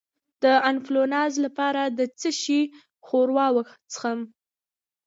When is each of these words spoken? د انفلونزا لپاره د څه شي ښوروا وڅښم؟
د 0.43 0.45
انفلونزا 0.69 1.39
لپاره 1.45 1.81
د 1.97 1.99
څه 2.19 2.29
شي 2.41 2.61
ښوروا 3.05 3.47
وڅښم؟ 3.55 4.19